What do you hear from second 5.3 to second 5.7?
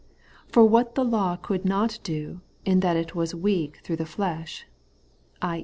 (i.